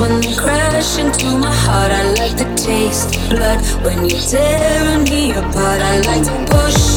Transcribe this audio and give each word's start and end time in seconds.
when 0.00 0.22
you 0.22 0.34
crash 0.34 0.98
into 0.98 1.26
my 1.36 1.52
heart. 1.52 1.92
I 1.92 2.12
like 2.14 2.36
the 2.36 2.48
taste, 2.56 3.12
blood 3.28 3.60
when 3.84 4.08
you're 4.08 4.18
tearing 4.18 5.04
me 5.04 5.32
apart. 5.32 5.80
I 5.80 6.00
like 6.00 6.24
to 6.24 6.54
push. 6.54 6.89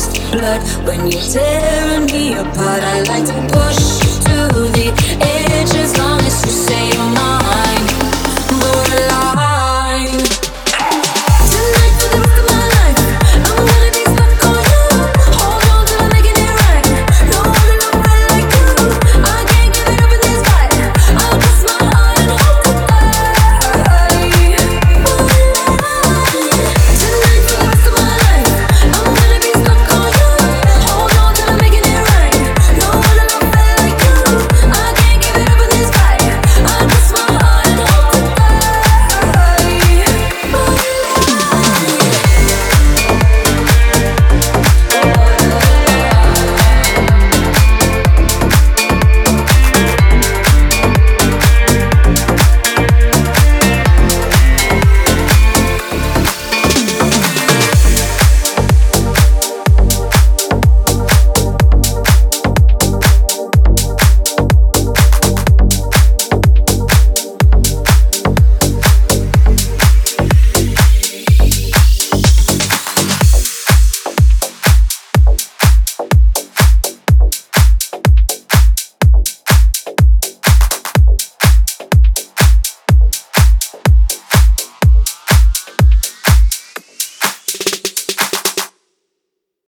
taste 0.00 0.32
blood 0.32 0.60
when 0.86 1.10
you're 1.10 1.20
tearing 1.20 2.06
me 2.06 2.32
apart. 2.34 2.82
I 2.82 3.02
like 3.02 3.26
to 3.26 3.34
push 3.52 4.00
to 4.24 4.48
the 4.72 4.92
edge 5.20 5.74
as 5.74 5.96
long 5.98 6.20
as 6.20 6.44
you 6.44 6.52
say 6.52 6.88
you're 6.88 7.14
mine. 7.14 7.39